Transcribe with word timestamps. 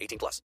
18 0.00 0.18
plus. 0.18 0.42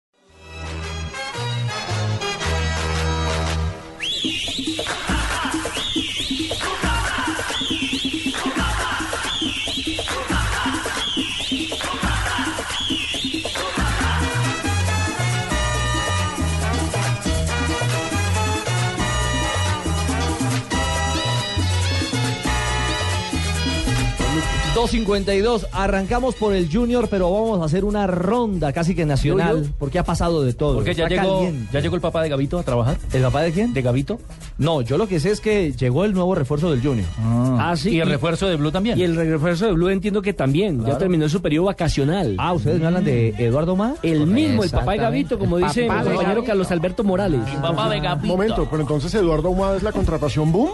Dos 24.74 25.66
arrancamos 25.72 26.34
por 26.34 26.54
el 26.54 26.72
Junior, 26.72 27.08
pero 27.08 27.32
vamos 27.32 27.60
a 27.60 27.64
hacer 27.64 27.84
una 27.84 28.06
ronda 28.06 28.72
casi 28.72 28.94
que 28.94 29.04
nacional, 29.06 29.72
porque 29.78 29.98
ha 29.98 30.04
pasado 30.04 30.42
de 30.42 30.52
todo. 30.52 30.76
Porque 30.76 30.94
ya 30.94 31.04
Está 31.04 31.22
llegó, 31.22 31.36
caliente. 31.38 31.68
ya 31.72 31.80
llegó 31.80 31.94
el 31.96 32.00
papá 32.00 32.22
de 32.22 32.28
Gavito 32.28 32.58
a 32.58 32.62
trabajar. 32.62 32.98
¿El 33.12 33.22
papá 33.22 33.42
de 33.42 33.52
quién? 33.52 33.72
¿De 33.74 33.82
Gavito? 33.82 34.18
No, 34.58 34.80
yo 34.82 34.98
lo 34.98 35.06
que 35.06 35.20
sé 35.20 35.30
es 35.30 35.40
que 35.40 35.72
llegó 35.72 36.04
el 36.04 36.12
nuevo 36.12 36.34
refuerzo 36.34 36.70
del 36.70 36.82
Junior. 36.82 37.06
Ah, 37.20 37.74
sí, 37.76 37.90
Y 37.90 38.00
el 38.00 38.08
refuerzo 38.08 38.48
de 38.48 38.56
Blue 38.56 38.72
también. 38.72 38.98
Y 38.98 39.04
el 39.04 39.14
refuerzo 39.14 39.66
de 39.66 39.72
Blue 39.72 39.88
entiendo 39.88 40.20
que 40.20 40.32
también. 40.32 40.84
Ya 40.84 40.98
terminó 40.98 41.28
su 41.28 41.40
periodo 41.40 41.66
vacacional. 41.66 42.34
Ah, 42.38 42.52
¿ustedes 42.52 42.80
me 42.80 42.86
hablan 42.86 43.04
de 43.04 43.28
Eduardo 43.38 43.76
Má? 43.76 43.94
el 44.02 44.26
mismo, 44.26 44.64
el 44.64 44.70
papá 44.70 44.92
de. 44.92 44.98
Gavito, 44.98 45.38
como 45.38 45.58
El 45.58 45.64
dice 45.64 45.82
mi 45.82 45.88
de 45.88 45.94
compañero 45.94 46.22
Gavito. 46.26 46.44
Carlos 46.44 46.70
Alberto 46.72 47.04
Morales. 47.04 47.40
papá 47.62 47.88
de 47.88 48.00
Gavito. 48.00 48.26
Momento, 48.26 48.66
pero 48.68 48.82
entonces 48.82 49.14
Eduardo 49.14 49.50
Humada 49.50 49.76
es 49.76 49.82
la 49.84 49.92
contratación 49.92 50.50
boom, 50.50 50.70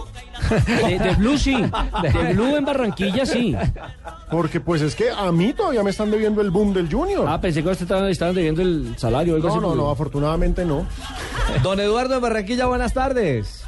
De, 0.87 0.97
de 0.99 1.15
Blue 1.15 1.37
sí. 1.37 1.55
De 1.55 2.33
Blue 2.33 2.55
en 2.57 2.65
Barranquilla 2.65 3.25
sí. 3.25 3.55
porque 4.31 4.59
pues 4.59 4.81
es 4.81 4.95
que 4.95 5.11
a 5.11 5.31
mí 5.31 5.53
todavía 5.53 5.83
me 5.83 5.91
están 5.91 6.09
debiendo 6.09 6.41
el 6.41 6.49
boom 6.49 6.73
del 6.73 6.91
Junior. 6.91 7.25
Ah, 7.27 7.39
pensé 7.39 7.61
que 7.61 7.69
ustedes 7.69 7.83
estaban, 7.83 8.09
estaban 8.09 8.33
debiendo 8.35 8.61
el 8.63 8.95
salario 8.97 9.33
o 9.33 9.35
algo 9.35 9.47
no, 9.49 9.53
así. 9.55 9.61
no, 9.61 9.75
no, 9.75 9.89
afortunadamente 9.91 10.65
no. 10.65 10.85
Don 11.61 11.79
Eduardo 11.79 12.15
de 12.15 12.19
Barranquilla, 12.19 12.65
buenas 12.65 12.93
tardes. 12.93 13.63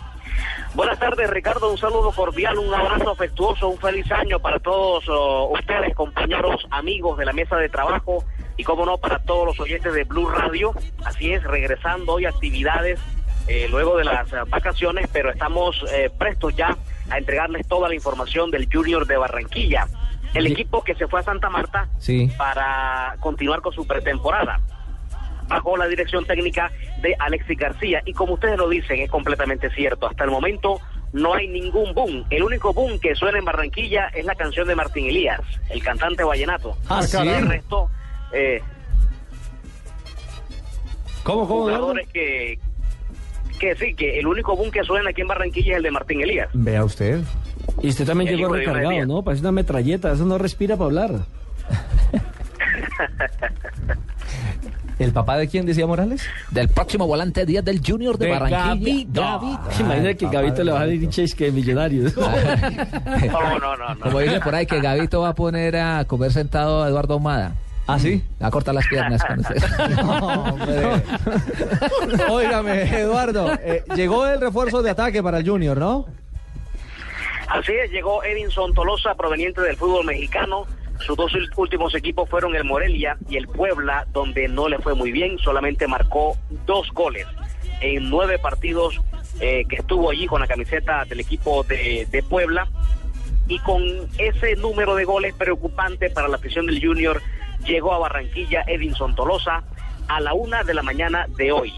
Buenas 0.77 0.99
tardes, 0.99 1.27
Ricardo. 1.31 1.71
Un 1.71 1.77
saludo 1.79 2.11
cordial, 2.11 2.59
un 2.59 2.71
abrazo 2.71 3.09
afectuoso, 3.09 3.67
un 3.67 3.79
feliz 3.79 4.11
año 4.11 4.39
para 4.39 4.59
todos 4.59 5.03
oh, 5.09 5.49
ustedes, 5.51 5.95
compañeros, 5.95 6.67
amigos 6.69 7.17
de 7.17 7.25
la 7.25 7.33
mesa 7.33 7.55
de 7.55 7.67
trabajo 7.67 8.23
y, 8.57 8.63
como 8.63 8.85
no, 8.85 8.99
para 8.99 9.17
todos 9.17 9.47
los 9.47 9.59
oyentes 9.59 9.91
de 9.91 10.03
Blue 10.03 10.29
Radio. 10.29 10.73
Así 11.03 11.33
es, 11.33 11.43
regresando 11.43 12.13
hoy 12.13 12.25
a 12.25 12.29
actividades 12.29 12.99
eh, 13.47 13.67
luego 13.71 13.97
de 13.97 14.03
las 14.03 14.31
eh, 14.31 14.35
vacaciones, 14.49 15.09
pero 15.11 15.31
estamos 15.31 15.83
eh, 15.91 16.11
prestos 16.15 16.55
ya 16.55 16.77
a 17.09 17.17
entregarles 17.17 17.67
toda 17.67 17.89
la 17.89 17.95
información 17.95 18.51
del 18.51 18.69
Junior 18.71 19.07
de 19.07 19.17
Barranquilla. 19.17 19.87
El 20.35 20.45
Sí. 20.45 20.51
equipo 20.53 20.83
que 20.83 20.93
se 20.93 21.07
fue 21.07 21.21
a 21.21 21.23
Santa 21.23 21.49
Marta 21.49 21.87
Sí. 21.97 22.29
para 22.37 23.15
continuar 23.19 23.61
con 23.61 23.73
su 23.73 23.87
pretemporada 23.87 24.59
bajo 25.47 25.77
la 25.77 25.87
dirección 25.87 26.25
técnica 26.25 26.71
de 27.01 27.15
Alexis 27.19 27.57
García. 27.57 28.01
Y 28.05 28.13
como 28.13 28.33
ustedes 28.33 28.57
lo 28.57 28.69
dicen, 28.69 28.99
es 28.99 29.09
completamente 29.09 29.69
cierto. 29.71 30.07
Hasta 30.07 30.23
el 30.23 30.31
momento 30.31 30.79
no 31.13 31.33
hay 31.33 31.47
ningún 31.47 31.93
boom. 31.93 32.25
El 32.29 32.43
único 32.43 32.73
boom 32.73 32.99
que 32.99 33.15
suena 33.15 33.39
en 33.39 33.45
Barranquilla 33.45 34.07
es 34.13 34.25
la 34.25 34.35
canción 34.35 34.67
de 34.67 34.75
Martín 34.75 35.05
Elías, 35.05 35.41
el 35.69 35.83
cantante 35.83 36.23
vallenato. 36.23 36.75
Ah, 36.89 37.01
sí. 37.01 37.17
El 37.17 37.47
resto, 37.47 37.89
eh, 38.33 38.61
¿Cómo, 41.23 41.47
cómo, 41.47 41.63
jugadores 41.63 42.07
que, 42.09 42.57
que 43.59 43.75
sí, 43.75 43.93
que 43.93 44.19
el 44.19 44.27
único 44.27 44.55
boom 44.55 44.71
que 44.71 44.83
suena 44.83 45.09
aquí 45.09 45.21
en 45.21 45.27
Barranquilla 45.27 45.73
es 45.73 45.77
el 45.77 45.83
de 45.83 45.91
Martín 45.91 46.21
Elías. 46.21 46.49
Vea 46.53 46.83
usted. 46.83 47.21
Y 47.81 47.89
usted 47.89 48.05
también 48.05 48.29
El 48.29 48.37
llegó 48.37 48.53
recargado. 48.53 49.05
¿no? 49.05 49.23
Parece 49.23 49.41
una 49.41 49.51
metralleta, 49.51 50.11
eso 50.11 50.25
no 50.25 50.37
respira 50.37 50.77
para 50.77 50.85
hablar. 50.85 51.11
¿El 54.99 55.11
papá 55.11 55.37
de 55.37 55.47
quién 55.47 55.65
decía 55.65 55.85
Morales? 55.85 56.27
Del 56.49 56.69
próximo 56.69 57.05
volante 57.05 57.45
10 57.45 57.63
del 57.63 57.81
Junior 57.85 58.17
de, 58.17 58.31
Barranquilla. 58.31 59.13
Gavito. 59.13 59.59
Imagina 59.79 60.13
que 60.15 60.27
Gavito 60.27 60.63
le 60.63 60.71
va 60.71 60.81
a 60.81 60.87
decir 60.87 61.09
Chase 61.09 61.35
que 61.35 61.51
millonarios. 61.51 62.13
No, 63.27 63.59
no, 63.59 63.77
no, 63.77 63.95
no. 63.95 63.99
Como 63.99 64.19
dice 64.19 64.39
por 64.39 64.55
ahí, 64.55 64.65
que 64.65 64.79
Gavito 64.79 65.21
va 65.21 65.29
a 65.29 65.35
poner 65.35 65.75
a 65.77 66.05
comer 66.05 66.31
sentado 66.31 66.83
a 66.83 66.87
Eduardo 66.87 67.17
Humada. 67.17 67.53
¿Ah, 67.87 67.97
sí? 67.99 68.21
Va 68.41 68.47
a 68.47 68.51
cortar 68.51 68.75
las 68.75 68.85
piernas 68.87 69.23
con 69.23 69.39
usted. 69.39 69.57
Hombre. 70.03 71.03
Óigame, 72.29 72.99
Eduardo, 72.99 73.53
eh, 73.61 73.83
llegó 73.95 74.27
el 74.27 74.41
refuerzo 74.41 74.81
de 74.81 74.89
ataque 74.89 75.23
para 75.23 75.37
el 75.37 75.47
Junior, 75.47 75.77
¿no? 75.77 76.05
Así 77.47 77.71
es, 77.71 77.89
llegó 77.91 78.23
Edinson 78.23 78.73
Tolosa, 78.73 79.15
proveniente 79.15 79.61
del 79.61 79.77
fútbol 79.77 80.05
mexicano. 80.05 80.65
Sus 81.05 81.15
dos 81.15 81.31
últimos 81.55 81.93
equipos 81.95 82.29
fueron 82.29 82.55
el 82.55 82.63
Morelia 82.63 83.17
y 83.29 83.37
el 83.37 83.47
Puebla, 83.47 84.05
donde 84.11 84.47
no 84.47 84.67
le 84.67 84.79
fue 84.79 84.93
muy 84.93 85.11
bien, 85.11 85.37
solamente 85.39 85.87
marcó 85.87 86.37
dos 86.65 86.91
goles 86.91 87.27
en 87.81 88.09
nueve 88.09 88.39
partidos 88.39 88.99
eh, 89.39 89.65
que 89.69 89.77
estuvo 89.77 90.09
allí 90.09 90.25
con 90.25 90.41
la 90.41 90.47
camiseta 90.47 91.05
del 91.05 91.19
equipo 91.19 91.63
de, 91.63 92.23
Puebla. 92.27 92.67
Y 93.47 93.59
con 93.59 93.81
ese 94.17 94.55
número 94.57 94.95
de 94.95 95.05
goles 95.05 95.33
preocupante 95.33 96.09
para 96.09 96.27
la 96.27 96.35
afición 96.35 96.65
del 96.65 96.85
Junior, 96.85 97.21
llegó 97.63 97.93
a 97.93 97.99
Barranquilla 97.99 98.63
Edinson 98.67 99.15
Tolosa 99.15 99.63
a 100.09 100.19
la 100.19 100.33
una 100.33 100.63
de 100.63 100.73
la 100.73 100.83
mañana 100.83 101.27
de 101.37 101.51
hoy 101.51 101.73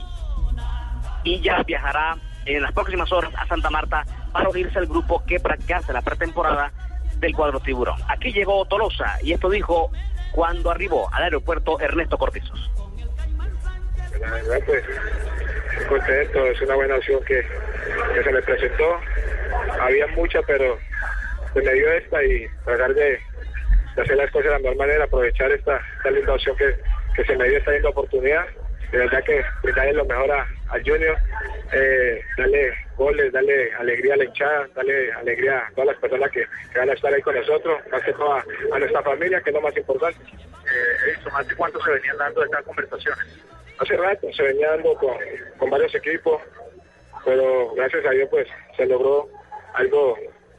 y 1.24 1.42
ya 1.42 1.62
viajará 1.64 2.18
en 2.46 2.62
las 2.62 2.72
próximas 2.72 3.12
horas 3.12 3.32
a 3.38 3.46
Santa 3.48 3.70
Marta 3.70 4.06
para 4.32 4.50
unirse 4.50 4.80
al 4.80 4.88
grupo 4.88 5.24
que 5.26 5.40
practicase 5.40 5.94
la 5.94 6.02
pretemporada 6.02 6.72
del 7.20 7.34
cuadro 7.36 7.60
tiburón. 7.60 8.00
Aquí 8.08 8.32
llegó 8.32 8.66
Tolosa 8.66 9.18
y 9.22 9.34
esto 9.34 9.50
dijo 9.50 9.92
cuando 10.32 10.72
arribó 10.72 11.10
al 11.14 11.24
aeropuerto 11.24 11.80
Ernesto 11.80 12.18
Cortizos. 12.18 12.72
La 14.20 14.32
verdad, 14.32 14.60
pues, 14.66 14.84
contento, 15.88 16.46
es 16.46 16.62
una 16.62 16.76
buena 16.76 16.96
opción 16.96 17.24
que, 17.26 17.44
se 18.24 18.32
me 18.32 18.42
presentó. 18.42 19.00
Había 19.82 20.08
mucha, 20.08 20.42
pero 20.44 20.78
se 21.54 21.62
me 21.62 21.74
dio 21.74 21.92
esta 21.94 22.24
y 22.24 22.48
tratar 22.66 22.94
de, 22.94 23.20
de 23.96 24.02
hacer 24.02 24.18
las 24.18 24.30
cosas 24.32 24.46
de 24.46 24.52
la 24.52 24.60
mejor 24.60 24.78
manera, 24.78 25.04
aprovechar 25.06 25.52
esta, 25.52 25.80
esta 25.98 26.12
linda 26.12 26.34
opción 26.34 26.56
que, 26.58 26.76
que 27.16 27.24
se 27.26 27.36
me 27.36 27.48
dio, 27.48 27.58
esta 27.58 27.72
linda 27.72 27.90
oportunidad. 27.90 28.46
De 28.92 28.98
verdad 28.98 29.24
que 29.24 29.42
brindarle 29.64 29.94
lo 29.94 30.06
mejor 30.06 30.32
a, 30.32 30.48
al 30.70 30.84
Junior, 30.84 31.18
eh, 31.72 32.22
darle 32.38 32.74
goles, 33.00 33.32
darle 33.32 33.74
alegría 33.76 34.14
a 34.14 34.18
la 34.18 34.26
hinchada, 34.26 34.68
darle 34.76 35.12
alegría 35.14 35.66
a 35.66 35.72
todas 35.72 35.88
las 35.88 35.98
personas 35.98 36.30
que, 36.32 36.46
que 36.72 36.80
van 36.80 36.90
a 36.90 36.94
estar 36.94 37.14
ahí 37.14 37.22
con 37.22 37.34
nosotros, 37.34 37.80
más 37.90 38.04
que 38.04 38.14
todo 38.14 38.34
a, 38.34 38.46
a 38.74 38.80
nuestra 38.80 39.02
familia, 39.02 39.42
que 39.42 39.50
es 39.50 39.54
lo 39.54 39.62
más 39.62 39.76
importante. 39.76 40.20
Eh, 40.22 41.16
¿hace 41.34 41.56
cuánto 41.56 41.82
se 41.82 41.92
venían 41.92 42.18
dando 42.18 42.44
estas 42.44 42.64
conversaciones? 42.64 43.26
Hace 43.80 43.96
rato 43.96 44.28
se 44.34 44.44
venía 44.44 44.72
dando 44.72 44.94
con, 44.96 45.18
con 45.58 45.70
varios 45.70 45.96
equipos, 45.96 46.42
pero 47.24 47.74
gracias 47.74 48.06
a 48.06 48.12
Dios 48.12 48.28
pues 48.30 48.48
se 48.76 48.86
logró 48.86 49.30
algo 49.74 50.18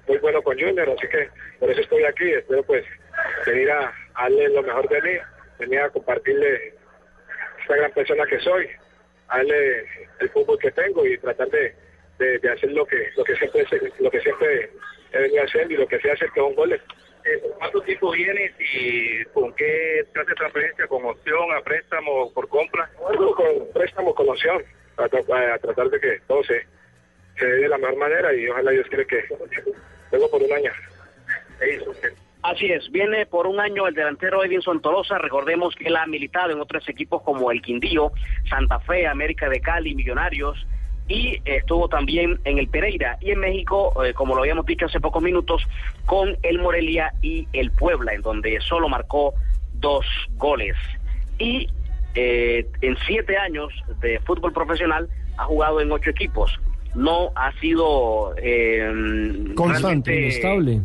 muy 0.08 0.18
bueno 0.18 0.42
con 0.42 0.58
Junior, 0.58 0.88
así 0.88 1.06
que 1.08 1.28
por 1.58 1.70
eso 1.70 1.82
estoy 1.82 2.04
aquí, 2.04 2.32
espero 2.32 2.62
pues 2.62 2.84
venir 3.46 3.70
a, 3.70 3.92
a 4.14 4.22
darle 4.22 4.48
lo 4.48 4.62
mejor 4.62 4.88
de 4.88 5.02
mí, 5.02 5.18
venir 5.58 5.80
a 5.80 5.90
compartirle 5.90 6.74
esta 7.60 7.76
gran 7.76 7.92
persona 7.92 8.24
que 8.24 8.40
soy, 8.40 8.66
a 9.28 9.36
darle 9.36 9.84
el 10.20 10.30
fútbol 10.30 10.58
que 10.58 10.70
tengo 10.70 11.04
y 11.06 11.18
tratar 11.18 11.48
de, 11.50 11.74
de, 12.20 12.38
de 12.38 12.50
hacer 12.52 12.70
lo 12.72 12.86
que 12.86 13.08
lo 13.16 13.24
que 13.24 13.34
siempre 13.34 13.66
se- 13.66 13.92
lo 13.98 14.10
que 14.10 14.20
siempre 14.20 14.70
he 15.12 15.18
venido 15.18 15.42
haciendo 15.42 15.74
y 15.74 15.76
lo 15.78 15.88
que 15.88 15.98
sé 15.98 16.12
hacer 16.12 16.30
que 16.30 16.40
son 16.40 16.54
goles. 16.54 16.80
¿Cuánto 17.58 17.80
tiempo 17.82 18.12
vienes 18.12 18.52
y 18.58 19.24
con 19.34 19.52
qué 19.54 20.04
clase 20.12 20.30
de 20.30 20.34
transferencia? 20.36 20.86
¿Con 20.86 21.04
opción, 21.04 21.52
a 21.52 21.60
préstamo, 21.60 22.32
por 22.32 22.48
compra? 22.48 22.88
Con 22.96 23.72
préstamo, 23.74 24.14
con 24.14 24.28
opción, 24.30 24.62
a, 24.96 25.04
tra- 25.08 25.54
a 25.54 25.58
tratar 25.58 25.90
de 25.90 26.00
que 26.00 26.20
todo 26.26 26.42
se, 26.44 26.64
se 27.38 27.44
dé 27.46 27.56
de 27.56 27.68
la 27.68 27.76
mejor 27.78 27.96
manera 27.96 28.32
y 28.34 28.48
ojalá 28.48 28.70
Dios 28.70 28.86
quiere 28.88 29.06
que 29.06 29.22
vengo 30.10 30.30
por 30.30 30.42
un 30.42 30.52
año. 30.52 30.72
Así 32.42 32.72
es, 32.72 32.90
viene 32.90 33.26
por 33.26 33.46
un 33.46 33.60
año 33.60 33.86
el 33.86 33.94
delantero 33.94 34.42
Edinson 34.42 34.80
Tolosa, 34.80 35.18
recordemos 35.18 35.74
que 35.76 35.88
él 35.88 35.96
ha 35.96 36.06
militado 36.06 36.52
en 36.52 36.60
otros 36.60 36.88
equipos 36.88 37.22
como 37.22 37.50
el 37.50 37.60
Quindío, 37.60 38.12
Santa 38.48 38.80
Fe, 38.80 39.06
América 39.06 39.50
de 39.50 39.60
Cali, 39.60 39.94
Millonarios, 39.94 40.66
y 41.10 41.42
estuvo 41.44 41.88
también 41.88 42.38
en 42.44 42.58
el 42.58 42.68
Pereira 42.68 43.18
y 43.20 43.32
en 43.32 43.40
México, 43.40 43.92
eh, 44.04 44.14
como 44.14 44.34
lo 44.36 44.42
habíamos 44.42 44.64
dicho 44.64 44.86
hace 44.86 45.00
pocos 45.00 45.20
minutos, 45.22 45.60
con 46.06 46.36
el 46.44 46.60
Morelia 46.60 47.12
y 47.20 47.48
el 47.52 47.72
Puebla, 47.72 48.14
en 48.14 48.22
donde 48.22 48.58
solo 48.60 48.88
marcó 48.88 49.34
dos 49.74 50.06
goles. 50.36 50.76
Y 51.38 51.68
eh, 52.14 52.64
en 52.80 52.96
siete 53.06 53.36
años 53.36 53.72
de 54.00 54.20
fútbol 54.20 54.52
profesional 54.52 55.08
ha 55.36 55.44
jugado 55.44 55.80
en 55.80 55.90
ocho 55.90 56.10
equipos. 56.10 56.58
No 56.94 57.32
ha 57.34 57.50
sido 57.60 58.34
eh, 58.40 59.52
Constante, 59.56 60.28
Estable. 60.28 60.80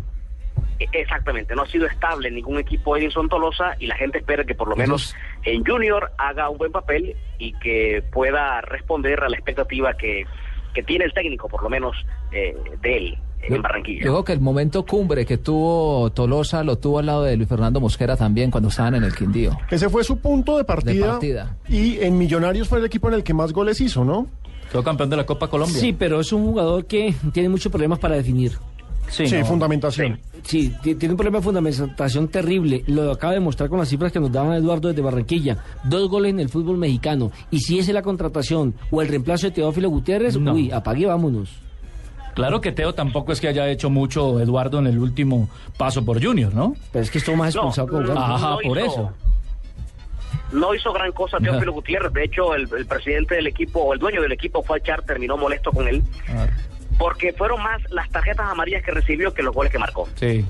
E- 0.79 0.87
Exactamente, 0.91 1.55
no 1.55 1.61
ha 1.63 1.67
sido 1.67 1.85
estable 1.87 2.27
en 2.29 2.35
ningún 2.35 2.57
equipo 2.59 2.97
Edinson 2.97 3.29
Tolosa 3.29 3.75
y 3.79 3.87
la 3.87 3.95
gente 3.95 4.17
espera 4.17 4.43
que 4.43 4.55
por 4.55 4.67
lo 4.67 4.75
menos 4.75 5.15
en 5.45 5.63
Junior 5.63 6.11
haga 6.17 6.49
un 6.49 6.57
buen 6.57 6.71
papel 6.71 7.15
y 7.37 7.53
que 7.59 8.03
pueda 8.11 8.61
responder 8.61 9.23
a 9.23 9.29
la 9.29 9.35
expectativa 9.35 9.95
que, 9.95 10.25
que 10.73 10.83
tiene 10.83 11.05
el 11.05 11.13
técnico, 11.13 11.47
por 11.47 11.63
lo 11.63 11.69
menos 11.69 11.95
eh, 12.31 12.55
de 12.81 12.97
él 12.97 13.17
en 13.41 13.61
Barranquilla. 13.61 14.05
Yo 14.05 14.11
creo 14.11 14.23
que 14.23 14.33
el 14.33 14.41
momento 14.41 14.85
cumbre 14.85 15.25
que 15.25 15.37
tuvo 15.37 16.09
Tolosa 16.11 16.63
lo 16.63 16.77
tuvo 16.77 16.99
al 16.99 17.05
lado 17.05 17.23
de 17.23 17.37
Luis 17.37 17.47
Fernando 17.47 17.79
Mosquera 17.79 18.17
también 18.17 18.49
cuando 18.49 18.69
estaban 18.69 18.95
en 18.95 19.03
el 19.03 19.15
Quindío. 19.15 19.57
Ese 19.69 19.89
fue 19.89 20.03
su 20.03 20.17
punto 20.17 20.57
de 20.57 20.63
partida, 20.63 21.05
De 21.05 21.11
partida. 21.11 21.57
Y 21.69 21.99
en 22.03 22.17
Millonarios 22.17 22.67
fue 22.67 22.79
el 22.79 22.85
equipo 22.85 23.07
en 23.07 23.15
el 23.15 23.23
que 23.23 23.33
más 23.33 23.53
goles 23.53 23.79
hizo, 23.81 24.03
¿no? 24.03 24.27
Quedó 24.71 24.83
campeón 24.83 25.11
de 25.11 25.17
la 25.17 25.25
Copa 25.25 25.47
Colombia. 25.47 25.79
Sí, 25.79 25.93
pero 25.93 26.19
es 26.19 26.33
un 26.33 26.43
jugador 26.43 26.85
que 26.85 27.13
tiene 27.33 27.49
muchos 27.49 27.71
problemas 27.71 27.99
para 27.99 28.15
definir. 28.15 28.53
Sí, 29.09 29.27
Sí, 29.27 29.37
no. 29.37 29.45
fundamentación. 29.45 30.19
Sí, 30.43 30.73
ti- 30.83 30.95
tiene 30.95 31.13
un 31.13 31.17
problema 31.17 31.39
de 31.39 31.43
fundamentación 31.43 32.27
terrible. 32.27 32.83
Lo 32.87 33.11
acaba 33.11 33.33
de 33.33 33.39
mostrar 33.39 33.69
con 33.69 33.79
las 33.79 33.89
cifras 33.89 34.11
que 34.11 34.19
nos 34.19 34.31
daban 34.31 34.53
Eduardo 34.53 34.89
desde 34.89 35.01
Barranquilla. 35.01 35.57
Dos 35.83 36.07
goles 36.09 36.31
en 36.31 36.39
el 36.39 36.49
fútbol 36.49 36.77
mexicano. 36.77 37.31
Y 37.49 37.59
si 37.59 37.79
esa 37.79 37.91
es 37.91 37.95
la 37.95 38.01
contratación 38.03 38.75
o 38.91 39.01
el 39.01 39.07
reemplazo 39.07 39.47
de 39.47 39.51
Teófilo 39.51 39.89
Gutiérrez, 39.89 40.37
No. 40.37 40.53
uy, 40.53 40.71
apague 40.71 41.01
y 41.01 41.05
vámonos. 41.05 41.49
Claro 42.35 42.59
que 42.61 42.71
Teo 42.73 42.93
tampoco 42.93 43.31
es 43.31 43.39
que 43.39 43.47
haya 43.47 43.67
hecho 43.69 43.89
mucho 43.89 44.39
Eduardo 44.41 44.79
en 44.79 44.87
el 44.87 44.99
último 44.99 45.49
paso 45.77 46.03
por 46.03 46.21
Junior, 46.23 46.53
¿no? 46.53 46.75
Pero 46.91 47.03
es 47.03 47.09
que 47.09 47.17
estuvo 47.19 47.37
más 47.37 47.55
expulsado 47.55 47.87
con 47.87 48.03
no. 48.05 48.11
Ajá, 48.11 48.49
no 48.51 48.57
por 48.67 48.77
hizo- 48.77 48.85
eso. 48.87 49.13
No 50.51 50.73
hizo 50.75 50.93
gran 50.93 51.11
cosa 51.11 51.37
Teófilo 51.39 51.71
Gutiérrez, 51.73 52.13
de 52.13 52.23
hecho 52.25 52.53
el, 52.53 52.67
el 52.77 52.85
presidente 52.85 53.35
del 53.35 53.47
equipo, 53.47 53.79
o 53.79 53.93
el 53.93 53.99
dueño 53.99 54.21
del 54.21 54.31
equipo 54.33 54.61
fue 54.63 54.77
a 54.77 54.79
echar, 54.79 55.01
terminó 55.03 55.37
molesto 55.37 55.71
con 55.71 55.87
él, 55.87 56.03
Ah, 56.29 56.45
porque 56.97 57.33
fueron 57.33 57.61
más 57.61 57.81
las 57.91 58.09
tarjetas 58.09 58.47
amarillas 58.49 58.83
que 58.83 58.91
recibió 58.91 59.33
que 59.33 59.43
los 59.43 59.53
goles 59.53 59.71
que 59.71 59.79
marcó. 59.79 60.07
sí. 60.15 60.45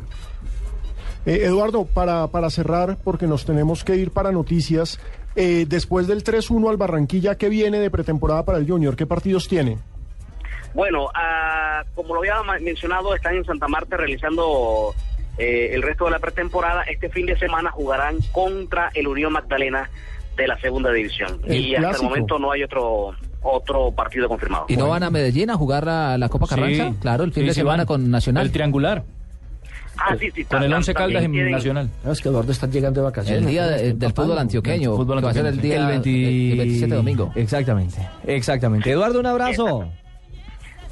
Eh, 1.25 1.45
Eduardo, 1.45 1.85
para, 1.85 2.27
para 2.27 2.51
cerrar, 2.51 2.97
porque 3.03 3.25
nos 3.25 3.45
tenemos 3.45 3.83
que 3.83 3.95
ir 3.95 4.11
para 4.11 4.31
noticias, 4.31 4.99
eh, 5.35 5.65
después 5.67 6.07
del 6.07 6.23
3-1 6.23 6.69
al 6.69 6.77
Barranquilla, 6.77 7.35
¿qué 7.35 7.49
viene 7.49 7.79
de 7.79 7.89
pretemporada 7.89 8.45
para 8.45 8.59
el 8.59 8.67
Junior? 8.69 8.95
¿Qué 8.95 9.07
partidos 9.07 9.47
tiene? 9.47 9.79
Bueno, 10.75 11.09
ah, 11.15 11.83
como 11.95 12.13
lo 12.13 12.19
había 12.19 12.35
mencionado, 12.59 13.15
están 13.15 13.35
en 13.35 13.45
Santa 13.45 13.67
Marta 13.67 13.97
realizando 13.97 14.93
eh, 15.37 15.71
el 15.73 15.81
resto 15.81 16.05
de 16.05 16.11
la 16.11 16.19
pretemporada. 16.19 16.83
Este 16.83 17.09
fin 17.09 17.25
de 17.25 17.37
semana 17.37 17.71
jugarán 17.71 18.17
contra 18.31 18.91
el 18.93 19.07
Unión 19.07 19.33
Magdalena 19.33 19.89
de 20.37 20.47
la 20.47 20.59
segunda 20.59 20.91
división. 20.91 21.41
El 21.45 21.55
y 21.55 21.75
hasta 21.75 21.97
el 21.97 22.03
momento 22.03 22.37
no 22.37 22.51
hay 22.51 22.63
otro 22.63 23.15
otro 23.45 23.91
partido 23.91 24.27
confirmado. 24.27 24.65
¿Y 24.67 24.75
no 24.77 24.89
van 24.89 25.03
a 25.03 25.09
Medellín 25.09 25.49
a 25.49 25.55
jugar 25.55 25.85
la, 25.85 26.17
la 26.17 26.29
Copa 26.29 26.47
Carranza? 26.47 26.89
Sí. 26.89 26.95
Claro, 26.99 27.23
el 27.23 27.31
fin 27.31 27.43
Sí, 27.43 27.47
de 27.49 27.53
semana 27.53 27.77
van. 27.83 27.85
con 27.87 28.11
Nacional. 28.11 28.45
El 28.45 28.51
triangular. 28.51 29.03
Ah, 29.97 30.13
sí, 30.19 30.29
sí. 30.35 30.43
Con 30.43 30.61
el 30.61 30.71
tam- 30.71 30.75
Once 30.75 30.93
Caldas 30.93 31.21
también 31.23 31.25
en 31.25 31.31
tienen- 31.31 31.51
Nacional. 31.53 31.89
Es 32.11 32.21
que 32.21 32.27
Eduardo 32.29 32.51
está 32.51 32.67
llegando 32.67 32.99
de 32.99 33.05
vacaciones. 33.05 33.41
El 33.43 33.47
día 33.49 33.67
de- 33.67 33.93
del 33.93 34.11
fútbol 34.13 34.37
antioqueño, 34.39 34.95
Fútbol 34.95 35.19
que 35.19 35.23
va 35.25 35.31
a 35.31 35.33
ser 35.33 35.45
el 35.45 35.53
antioqueño. 35.53 35.73
día 35.73 35.81
El 35.95 36.01
20 36.01 36.51
el 36.51 36.57
27 36.57 36.95
domingo. 36.95 37.31
Exactamente, 37.35 38.09
exactamente. 38.27 38.91
Eduardo, 38.91 39.19
un 39.21 39.25
abrazo. 39.25 39.87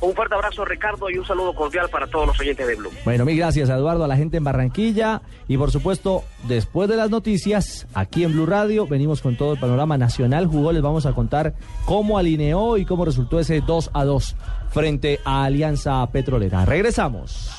Un 0.03 0.13
fuerte 0.13 0.35
abrazo, 0.35 0.65
Ricardo, 0.65 1.09
y 1.09 1.17
un 1.17 1.25
saludo 1.25 1.55
cordial 1.55 1.87
para 1.89 2.07
todos 2.07 2.27
los 2.27 2.39
oyentes 2.39 2.67
de 2.67 2.75
Blue. 2.75 2.91
Bueno, 3.05 3.23
mil 3.23 3.37
gracias 3.37 3.69
Eduardo, 3.69 4.03
a 4.03 4.07
la 4.07 4.17
gente 4.17 4.35
en 4.35 4.43
Barranquilla 4.43 5.21
y 5.47 5.57
por 5.57 5.71
supuesto, 5.71 6.23
después 6.43 6.89
de 6.89 6.97
las 6.97 7.09
noticias, 7.09 7.87
aquí 7.93 8.25
en 8.25 8.33
Blue 8.33 8.45
Radio, 8.45 8.85
venimos 8.85 9.21
con 9.21 9.37
todo 9.37 9.53
el 9.53 9.59
panorama 9.59 9.97
nacional. 9.97 10.47
Jugó, 10.47 10.73
les 10.73 10.81
vamos 10.81 11.05
a 11.05 11.13
contar 11.13 11.53
cómo 11.85 12.17
alineó 12.17 12.77
y 12.77 12.85
cómo 12.85 13.05
resultó 13.05 13.39
ese 13.39 13.61
2 13.61 13.91
a 13.93 14.03
2 14.03 14.35
frente 14.71 15.21
a 15.23 15.45
Alianza 15.45 16.05
Petrolera. 16.11 16.65
Regresamos. 16.65 17.49